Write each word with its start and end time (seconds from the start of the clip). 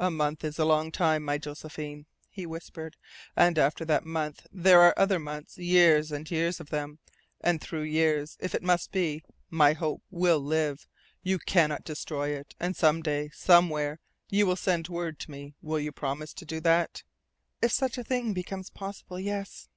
"A 0.00 0.10
month 0.10 0.42
is 0.42 0.58
a 0.58 0.64
long 0.64 0.90
time, 0.90 1.22
my 1.24 1.38
Josephine," 1.38 2.06
he 2.28 2.46
whispered. 2.46 2.96
"And 3.36 3.60
after 3.60 3.84
that 3.84 4.04
month 4.04 4.44
there 4.50 4.80
are 4.80 4.92
other 4.96 5.20
months 5.20 5.56
years 5.56 6.10
and 6.10 6.28
years 6.28 6.58
of 6.58 6.70
them, 6.70 6.98
and 7.40 7.60
through 7.60 7.82
years, 7.84 8.36
if 8.40 8.56
it 8.56 8.62
must 8.64 8.90
be, 8.90 9.22
my 9.50 9.72
hope 9.74 10.02
will 10.10 10.40
live. 10.40 10.88
You 11.22 11.38
cannot 11.38 11.84
destroy 11.84 12.30
it, 12.30 12.56
and 12.58 12.74
some 12.74 13.02
day, 13.02 13.30
somewhere, 13.32 14.00
you 14.28 14.46
will 14.46 14.56
send 14.56 14.88
word 14.88 15.20
to 15.20 15.30
me. 15.30 15.54
Will 15.62 15.78
you 15.78 15.92
promise 15.92 16.34
to 16.34 16.44
do 16.44 16.58
that?" 16.62 17.04
"If 17.62 17.70
such 17.70 17.96
a 17.98 18.02
thing 18.02 18.32
becomes 18.32 18.68
possible, 18.68 19.20
yes." 19.20 19.68